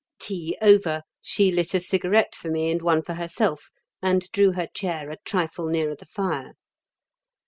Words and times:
Tea 0.17 0.57
over, 0.63 1.03
she 1.21 1.51
lit 1.51 1.75
a 1.75 1.79
cigarette 1.79 2.33
for 2.33 2.49
me 2.49 2.71
and 2.71 2.81
one 2.81 3.03
for 3.03 3.13
herself 3.13 3.69
and 4.01 4.31
drew 4.31 4.53
her 4.53 4.65
chair 4.65 5.11
a 5.11 5.17
trifle 5.25 5.67
nearer 5.67 5.95
the 5.95 6.05
fire. 6.07 6.55